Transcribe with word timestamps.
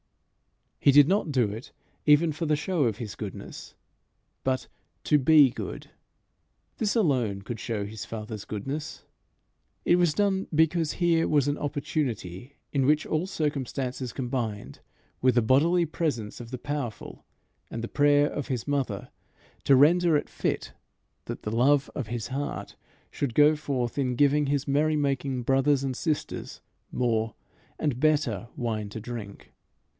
He 0.79 0.91
did 0.91 1.07
not 1.07 1.31
do 1.31 1.47
it 1.51 1.71
even 2.07 2.31
for 2.31 2.47
the 2.47 2.55
show 2.55 2.85
of 2.85 2.97
his 2.97 3.13
goodness, 3.13 3.75
but 4.43 4.67
to 5.03 5.19
be 5.19 5.51
good. 5.51 5.91
This 6.79 6.95
alone 6.95 7.43
could 7.43 7.59
show 7.59 7.85
his 7.85 8.03
Father's 8.03 8.43
goodness. 8.45 9.03
It 9.85 9.97
was 9.97 10.15
done 10.15 10.47
because 10.55 10.93
here 10.93 11.27
was 11.27 11.47
an 11.47 11.59
opportunity 11.59 12.55
in 12.73 12.87
which 12.87 13.05
all 13.05 13.27
circumstances 13.27 14.11
combined 14.11 14.79
with 15.21 15.35
the 15.35 15.43
bodily 15.43 15.85
presence 15.85 16.39
of 16.41 16.49
the 16.49 16.57
powerful 16.57 17.23
and 17.69 17.83
the 17.83 17.87
prayer 17.87 18.25
of 18.27 18.47
his 18.47 18.67
mother, 18.67 19.11
to 19.65 19.75
render 19.75 20.17
it 20.17 20.27
fit 20.29 20.73
that 21.25 21.43
the 21.43 21.51
love 21.55 21.91
of 21.93 22.07
his 22.07 22.29
heart 22.29 22.75
should 23.11 23.35
go 23.35 23.55
forth 23.55 23.99
in 23.99 24.15
giving 24.15 24.47
his 24.47 24.67
merry 24.67 24.95
making 24.95 25.43
brothers 25.43 25.83
and 25.83 25.95
sisters 25.95 26.59
more 26.91 27.35
and 27.77 27.99
better 27.99 28.47
wine 28.55 28.89
to 28.89 28.99
drink. 28.99 29.51